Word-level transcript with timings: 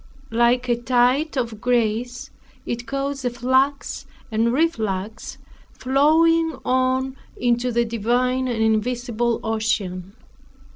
Like 0.31 0.67
a 0.67 0.75
tide 0.81 1.37
of 1.37 1.61
grace 1.61 2.31
it 2.65 2.87
caused 2.87 3.23
a 3.23 3.29
flux 3.29 4.07
and 4.31 4.51
reflux, 4.51 5.37
flowing 5.73 6.57
on 6.65 7.15
into 7.37 7.71
the 7.71 7.85
divine 7.85 8.47
and 8.47 8.63
invisible 8.63 9.39
ocean. 9.43 10.13